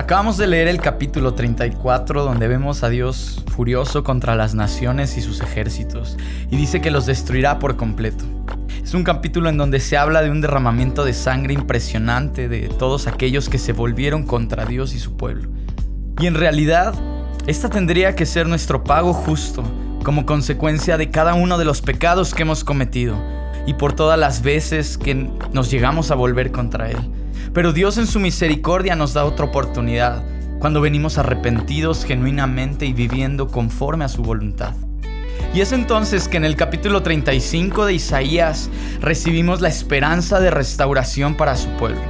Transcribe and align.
Acabamos 0.00 0.38
de 0.38 0.46
leer 0.46 0.66
el 0.66 0.80
capítulo 0.80 1.34
34 1.34 2.24
donde 2.24 2.48
vemos 2.48 2.82
a 2.82 2.88
Dios 2.88 3.44
furioso 3.48 4.02
contra 4.02 4.34
las 4.34 4.54
naciones 4.54 5.18
y 5.18 5.20
sus 5.20 5.42
ejércitos 5.42 6.16
y 6.50 6.56
dice 6.56 6.80
que 6.80 6.90
los 6.90 7.04
destruirá 7.04 7.58
por 7.58 7.76
completo. 7.76 8.24
Es 8.82 8.94
un 8.94 9.04
capítulo 9.04 9.50
en 9.50 9.58
donde 9.58 9.78
se 9.78 9.98
habla 9.98 10.22
de 10.22 10.30
un 10.30 10.40
derramamiento 10.40 11.04
de 11.04 11.12
sangre 11.12 11.52
impresionante 11.52 12.48
de 12.48 12.68
todos 12.70 13.08
aquellos 13.08 13.50
que 13.50 13.58
se 13.58 13.74
volvieron 13.74 14.24
contra 14.24 14.64
Dios 14.64 14.94
y 14.94 14.98
su 14.98 15.18
pueblo. 15.18 15.50
Y 16.18 16.26
en 16.26 16.34
realidad, 16.34 16.94
esta 17.46 17.68
tendría 17.68 18.14
que 18.14 18.24
ser 18.24 18.46
nuestro 18.46 18.82
pago 18.82 19.12
justo 19.12 19.62
como 20.02 20.24
consecuencia 20.24 20.96
de 20.96 21.10
cada 21.10 21.34
uno 21.34 21.58
de 21.58 21.66
los 21.66 21.82
pecados 21.82 22.32
que 22.32 22.40
hemos 22.40 22.64
cometido 22.64 23.22
y 23.66 23.74
por 23.74 23.92
todas 23.92 24.18
las 24.18 24.40
veces 24.40 24.96
que 24.96 25.28
nos 25.52 25.70
llegamos 25.70 26.10
a 26.10 26.14
volver 26.14 26.52
contra 26.52 26.90
Él. 26.90 27.19
Pero 27.52 27.72
Dios 27.72 27.98
en 27.98 28.06
su 28.06 28.20
misericordia 28.20 28.94
nos 28.94 29.12
da 29.12 29.24
otra 29.24 29.46
oportunidad 29.46 30.22
cuando 30.60 30.80
venimos 30.80 31.18
arrepentidos 31.18 32.04
genuinamente 32.04 32.86
y 32.86 32.92
viviendo 32.92 33.48
conforme 33.48 34.04
a 34.04 34.08
su 34.08 34.22
voluntad. 34.22 34.74
Y 35.52 35.60
es 35.60 35.72
entonces 35.72 36.28
que 36.28 36.36
en 36.36 36.44
el 36.44 36.54
capítulo 36.54 37.02
35 37.02 37.86
de 37.86 37.94
Isaías 37.94 38.70
recibimos 39.00 39.60
la 39.60 39.68
esperanza 39.68 40.38
de 40.38 40.52
restauración 40.52 41.36
para 41.36 41.56
su 41.56 41.68
pueblo. 41.70 42.00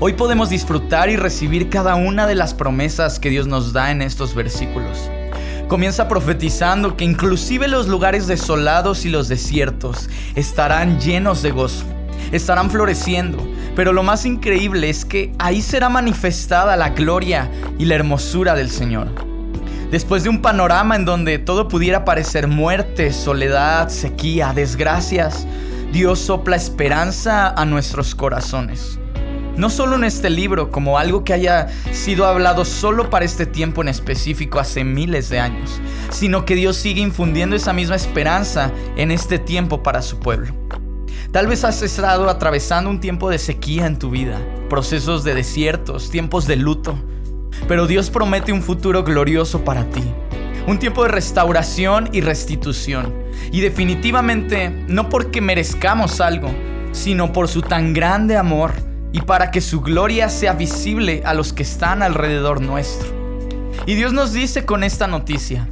Hoy 0.00 0.14
podemos 0.14 0.50
disfrutar 0.50 1.08
y 1.10 1.16
recibir 1.16 1.70
cada 1.70 1.94
una 1.94 2.26
de 2.26 2.34
las 2.34 2.54
promesas 2.54 3.20
que 3.20 3.30
Dios 3.30 3.46
nos 3.46 3.72
da 3.72 3.92
en 3.92 4.02
estos 4.02 4.34
versículos. 4.34 5.10
Comienza 5.68 6.08
profetizando 6.08 6.96
que 6.96 7.04
inclusive 7.04 7.68
los 7.68 7.86
lugares 7.86 8.26
desolados 8.26 9.04
y 9.04 9.10
los 9.10 9.28
desiertos 9.28 10.10
estarán 10.34 10.98
llenos 10.98 11.40
de 11.42 11.52
gozo, 11.52 11.84
estarán 12.32 12.70
floreciendo, 12.70 13.38
pero 13.76 13.92
lo 13.92 14.02
más 14.02 14.26
increíble 14.26 14.88
es 14.90 15.04
que 15.04 15.32
ahí 15.38 15.62
será 15.62 15.88
manifestada 15.88 16.76
la 16.76 16.90
gloria 16.90 17.50
y 17.78 17.84
la 17.84 17.94
hermosura 17.94 18.54
del 18.54 18.70
Señor. 18.70 19.08
Después 19.90 20.24
de 20.24 20.28
un 20.28 20.42
panorama 20.42 20.96
en 20.96 21.04
donde 21.04 21.38
todo 21.38 21.68
pudiera 21.68 22.04
parecer 22.04 22.48
muerte, 22.48 23.12
soledad, 23.12 23.88
sequía, 23.90 24.52
desgracias, 24.52 25.46
Dios 25.92 26.18
sopla 26.18 26.56
esperanza 26.56 27.50
a 27.50 27.64
nuestros 27.64 28.14
corazones. 28.14 28.98
No 29.56 29.70
solo 29.70 29.94
en 29.94 30.02
este 30.02 30.30
libro, 30.30 30.72
como 30.72 30.98
algo 30.98 31.22
que 31.22 31.32
haya 31.32 31.68
sido 31.92 32.26
hablado 32.26 32.64
solo 32.64 33.08
para 33.08 33.24
este 33.24 33.46
tiempo 33.46 33.82
en 33.82 33.88
específico 33.88 34.58
hace 34.58 34.82
miles 34.82 35.28
de 35.28 35.38
años, 35.38 35.80
sino 36.10 36.44
que 36.44 36.56
Dios 36.56 36.76
sigue 36.76 37.00
infundiendo 37.00 37.54
esa 37.54 37.72
misma 37.72 37.94
esperanza 37.94 38.72
en 38.96 39.12
este 39.12 39.38
tiempo 39.38 39.84
para 39.84 40.02
su 40.02 40.18
pueblo. 40.18 40.52
Tal 41.34 41.48
vez 41.48 41.64
has 41.64 41.82
estado 41.82 42.30
atravesando 42.30 42.88
un 42.88 43.00
tiempo 43.00 43.28
de 43.28 43.40
sequía 43.40 43.86
en 43.86 43.98
tu 43.98 44.10
vida, 44.10 44.38
procesos 44.70 45.24
de 45.24 45.34
desiertos, 45.34 46.08
tiempos 46.08 46.46
de 46.46 46.54
luto, 46.54 46.96
pero 47.66 47.88
Dios 47.88 48.08
promete 48.08 48.52
un 48.52 48.62
futuro 48.62 49.02
glorioso 49.02 49.64
para 49.64 49.90
ti. 49.90 50.04
Un 50.68 50.78
tiempo 50.78 51.02
de 51.02 51.08
restauración 51.08 52.08
y 52.12 52.20
restitución. 52.20 53.12
Y 53.50 53.62
definitivamente 53.62 54.70
no 54.86 55.08
porque 55.08 55.40
merezcamos 55.40 56.20
algo, 56.20 56.54
sino 56.92 57.32
por 57.32 57.48
su 57.48 57.62
tan 57.62 57.94
grande 57.94 58.36
amor 58.36 58.70
y 59.10 59.20
para 59.20 59.50
que 59.50 59.60
su 59.60 59.80
gloria 59.80 60.28
sea 60.28 60.52
visible 60.52 61.22
a 61.24 61.34
los 61.34 61.52
que 61.52 61.64
están 61.64 62.04
alrededor 62.04 62.60
nuestro. 62.60 63.08
Y 63.86 63.96
Dios 63.96 64.12
nos 64.12 64.32
dice 64.32 64.64
con 64.64 64.84
esta 64.84 65.08
noticia, 65.08 65.66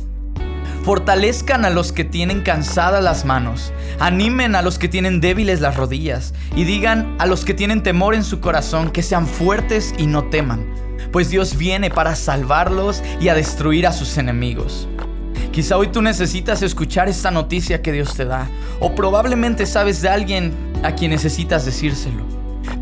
Fortalezcan 0.84 1.64
a 1.64 1.70
los 1.70 1.92
que 1.92 2.04
tienen 2.04 2.42
cansadas 2.42 3.04
las 3.04 3.24
manos, 3.24 3.72
animen 4.00 4.56
a 4.56 4.62
los 4.62 4.80
que 4.80 4.88
tienen 4.88 5.20
débiles 5.20 5.60
las 5.60 5.76
rodillas 5.76 6.34
y 6.56 6.64
digan 6.64 7.14
a 7.20 7.26
los 7.26 7.44
que 7.44 7.54
tienen 7.54 7.84
temor 7.84 8.16
en 8.16 8.24
su 8.24 8.40
corazón 8.40 8.90
que 8.90 9.04
sean 9.04 9.28
fuertes 9.28 9.94
y 9.96 10.08
no 10.08 10.24
teman, 10.24 10.66
pues 11.12 11.30
Dios 11.30 11.56
viene 11.56 11.88
para 11.88 12.16
salvarlos 12.16 13.00
y 13.20 13.28
a 13.28 13.34
destruir 13.34 13.86
a 13.86 13.92
sus 13.92 14.18
enemigos. 14.18 14.88
Quizá 15.52 15.76
hoy 15.76 15.86
tú 15.86 16.02
necesitas 16.02 16.62
escuchar 16.62 17.08
esta 17.08 17.30
noticia 17.30 17.80
que 17.80 17.92
Dios 17.92 18.14
te 18.14 18.24
da, 18.24 18.48
o 18.80 18.96
probablemente 18.96 19.66
sabes 19.66 20.02
de 20.02 20.08
alguien 20.08 20.52
a 20.82 20.96
quien 20.96 21.12
necesitas 21.12 21.64
decírselo. 21.64 22.24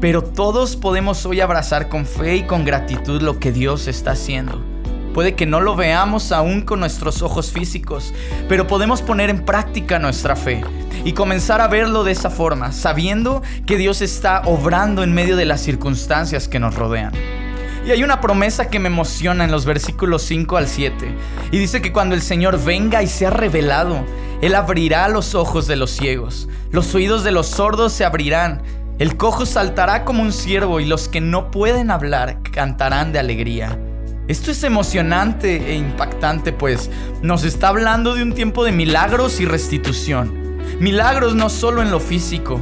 Pero 0.01 0.23
todos 0.23 0.77
podemos 0.77 1.27
hoy 1.27 1.41
abrazar 1.41 1.91
con 1.91 2.07
fe 2.07 2.37
y 2.37 2.43
con 2.45 2.65
gratitud 2.65 3.21
lo 3.21 3.39
que 3.39 3.53
Dios 3.53 3.89
está 3.89 4.13
haciendo. 4.13 4.70
Puede 5.15 5.35
que 5.35 5.47
no 5.47 5.61
lo 5.61 5.75
veamos 5.75 6.31
aún 6.31 6.63
con 6.63 6.81
nuestros 6.81 7.23
ojos 7.23 7.51
físicos, 7.51 8.15
pero 8.49 8.67
podemos 8.67 9.03
poner 9.03 9.29
en 9.29 9.45
práctica 9.45 9.99
nuestra 9.99 10.37
fe 10.37 10.63
y 11.05 11.13
comenzar 11.13 11.61
a 11.61 11.69
verlo 11.69 12.05
de 12.05 12.13
esa 12.13 12.31
forma, 12.31 12.73
sabiendo 12.73 13.43
que 13.67 13.77
Dios 13.77 14.03
está 14.03 14.43
obrando 14.45 15.03
en 15.03 15.13
medio 15.13 15.37
de 15.37 15.47
las 15.47 15.61
circunstancias 15.61 16.47
que 16.47 16.61
nos 16.61 16.77
rodean. 16.77 17.13
Y 17.85 17.91
hay 17.91 18.05
una 18.05 18.21
promesa 18.21 18.69
que 18.69 18.79
me 18.79 18.89
emociona 18.89 19.45
en 19.45 19.51
los 19.51 19.65
versículos 19.65 20.23
5 20.23 20.57
al 20.57 20.69
7. 20.69 21.15
Y 21.51 21.59
dice 21.59 21.81
que 21.81 21.93
cuando 21.93 22.15
el 22.15 22.23
Señor 22.23 22.63
venga 22.63 23.03
y 23.03 23.07
sea 23.07 23.31
revelado, 23.31 24.05
Él 24.43 24.55
abrirá 24.55 25.09
los 25.09 25.35
ojos 25.35 25.67
de 25.67 25.77
los 25.77 25.91
ciegos, 25.91 26.49
los 26.71 26.95
oídos 26.95 27.25
de 27.25 27.33
los 27.33 27.47
sordos 27.47 27.93
se 27.93 28.05
abrirán, 28.05 28.63
el 29.01 29.17
cojo 29.17 29.47
saltará 29.47 30.05
como 30.05 30.23
un 30.23 30.33
ciervo 30.33 30.79
y 30.79 30.85
los 30.85 31.09
que 31.09 31.23
no 31.23 31.51
pueden 31.51 31.91
hablar 31.91 32.43
cantarán 32.53 33.13
de 33.13 33.19
alegría. 33.19 33.79
Esto 34.31 34.53
es 34.53 34.63
emocionante 34.63 35.73
e 35.73 35.75
impactante, 35.75 36.53
pues 36.53 36.89
nos 37.21 37.43
está 37.43 37.67
hablando 37.67 38.15
de 38.15 38.23
un 38.23 38.33
tiempo 38.33 38.65
de 38.65 38.71
milagros 38.71 39.41
y 39.41 39.45
restitución. 39.45 40.57
Milagros 40.79 41.35
no 41.35 41.49
solo 41.49 41.83
en 41.83 41.91
lo 41.91 41.99
físico, 41.99 42.61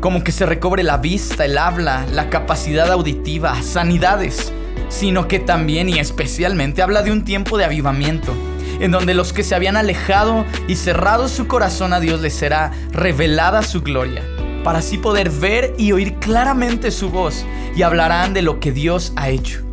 como 0.00 0.24
que 0.24 0.32
se 0.32 0.44
recobre 0.44 0.82
la 0.82 0.96
vista, 0.96 1.44
el 1.44 1.56
habla, 1.56 2.04
la 2.10 2.30
capacidad 2.30 2.90
auditiva, 2.90 3.62
sanidades, 3.62 4.52
sino 4.88 5.28
que 5.28 5.38
también 5.38 5.88
y 5.88 6.00
especialmente 6.00 6.82
habla 6.82 7.02
de 7.02 7.12
un 7.12 7.22
tiempo 7.22 7.58
de 7.58 7.66
avivamiento, 7.66 8.34
en 8.80 8.90
donde 8.90 9.14
los 9.14 9.32
que 9.32 9.44
se 9.44 9.54
habían 9.54 9.76
alejado 9.76 10.44
y 10.66 10.74
cerrado 10.74 11.28
su 11.28 11.46
corazón 11.46 11.92
a 11.92 12.00
Dios 12.00 12.22
les 12.22 12.34
será 12.34 12.72
revelada 12.90 13.62
su 13.62 13.82
gloria, 13.82 14.24
para 14.64 14.80
así 14.80 14.98
poder 14.98 15.30
ver 15.30 15.74
y 15.78 15.92
oír 15.92 16.14
claramente 16.14 16.90
su 16.90 17.08
voz 17.08 17.46
y 17.76 17.82
hablarán 17.82 18.34
de 18.34 18.42
lo 18.42 18.58
que 18.58 18.72
Dios 18.72 19.12
ha 19.14 19.28
hecho. 19.28 19.64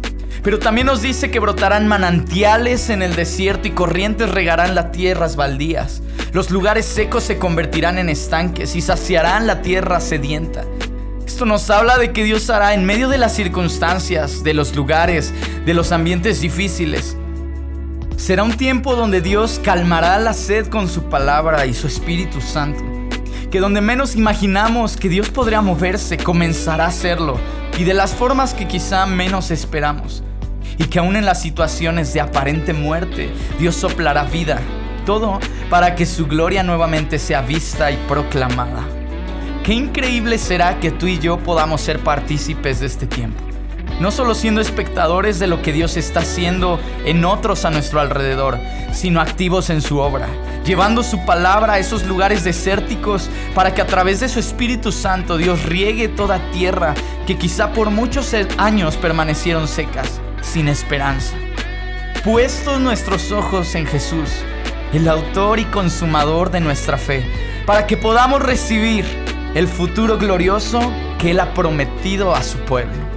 Pero 0.43 0.57
también 0.57 0.87
nos 0.87 1.03
dice 1.03 1.29
que 1.29 1.39
brotarán 1.39 1.87
manantiales 1.87 2.89
en 2.89 3.03
el 3.03 3.15
desierto 3.15 3.67
y 3.67 3.71
corrientes 3.71 4.29
regarán 4.31 4.73
las 4.73 4.91
tierras 4.91 5.35
baldías. 5.35 6.01
Los 6.33 6.49
lugares 6.49 6.85
secos 6.85 7.23
se 7.23 7.37
convertirán 7.37 7.99
en 7.99 8.09
estanques 8.09 8.75
y 8.75 8.81
saciarán 8.81 9.45
la 9.45 9.61
tierra 9.61 9.99
sedienta. 9.99 10.65
Esto 11.27 11.45
nos 11.45 11.69
habla 11.69 11.99
de 11.99 12.11
que 12.11 12.23
Dios 12.23 12.49
hará 12.49 12.73
en 12.73 12.85
medio 12.85 13.07
de 13.07 13.19
las 13.19 13.35
circunstancias, 13.35 14.43
de 14.43 14.55
los 14.55 14.75
lugares, 14.75 15.31
de 15.65 15.73
los 15.75 15.91
ambientes 15.91 16.41
difíciles. 16.41 17.15
Será 18.17 18.43
un 18.43 18.57
tiempo 18.57 18.95
donde 18.95 19.21
Dios 19.21 19.61
calmará 19.63 20.17
la 20.17 20.33
sed 20.33 20.67
con 20.67 20.89
su 20.89 21.03
palabra 21.03 21.67
y 21.67 21.73
su 21.75 21.85
Espíritu 21.85 22.41
Santo. 22.41 22.83
Que 23.51 23.59
donde 23.59 23.81
menos 23.81 24.15
imaginamos 24.15 24.97
que 24.97 25.09
Dios 25.09 25.29
podría 25.29 25.61
moverse, 25.61 26.17
comenzará 26.17 26.85
a 26.85 26.89
hacerlo. 26.89 27.39
Y 27.77 27.83
de 27.83 27.93
las 27.93 28.13
formas 28.13 28.53
que 28.53 28.67
quizá 28.67 29.05
menos 29.05 29.51
esperamos 29.51 30.23
y 30.77 30.85
que 30.85 30.99
aún 30.99 31.15
en 31.15 31.25
las 31.25 31.41
situaciones 31.41 32.13
de 32.13 32.21
aparente 32.21 32.73
muerte, 32.73 33.31
Dios 33.59 33.75
soplará 33.75 34.23
vida. 34.23 34.59
Todo 35.05 35.39
para 35.69 35.95
que 35.95 36.05
su 36.05 36.27
gloria 36.27 36.63
nuevamente 36.63 37.17
sea 37.17 37.41
vista 37.41 37.91
y 37.91 37.97
proclamada. 38.07 38.83
Qué 39.63 39.73
increíble 39.73 40.37
será 40.37 40.79
que 40.79 40.91
tú 40.91 41.07
y 41.07 41.19
yo 41.19 41.37
podamos 41.37 41.81
ser 41.81 41.99
partícipes 41.99 42.79
de 42.79 42.87
este 42.87 43.05
tiempo. 43.05 43.43
No 43.99 44.09
solo 44.09 44.33
siendo 44.33 44.61
espectadores 44.61 45.37
de 45.37 45.45
lo 45.45 45.61
que 45.61 45.71
Dios 45.71 45.97
está 45.97 46.21
haciendo 46.21 46.79
en 47.05 47.23
otros 47.23 47.65
a 47.65 47.69
nuestro 47.69 47.99
alrededor, 47.99 48.57
sino 48.91 49.21
activos 49.21 49.69
en 49.69 49.81
su 49.81 49.99
obra, 49.99 50.27
llevando 50.65 51.03
su 51.03 51.23
palabra 51.25 51.73
a 51.73 51.79
esos 51.79 52.05
lugares 52.05 52.43
desérticos 52.43 53.29
para 53.53 53.75
que 53.75 53.81
a 53.81 53.87
través 53.87 54.19
de 54.19 54.29
su 54.29 54.39
Espíritu 54.39 54.91
Santo 54.91 55.37
Dios 55.37 55.63
riegue 55.65 56.07
toda 56.07 56.39
tierra 56.51 56.95
que 57.27 57.37
quizá 57.37 57.73
por 57.73 57.91
muchos 57.91 58.33
años 58.57 58.97
permanecieron 58.97 59.67
secas 59.67 60.19
sin 60.41 60.67
esperanza. 60.67 61.35
Puestos 62.23 62.79
nuestros 62.79 63.31
ojos 63.31 63.73
en 63.75 63.85
Jesús, 63.85 64.29
el 64.93 65.07
autor 65.07 65.59
y 65.59 65.65
consumador 65.65 66.51
de 66.51 66.59
nuestra 66.59 66.97
fe, 66.97 67.25
para 67.65 67.87
que 67.87 67.97
podamos 67.97 68.41
recibir 68.41 69.05
el 69.55 69.67
futuro 69.67 70.17
glorioso 70.17 70.79
que 71.17 71.31
Él 71.31 71.39
ha 71.39 71.53
prometido 71.53 72.35
a 72.35 72.43
su 72.43 72.57
pueblo. 72.59 73.10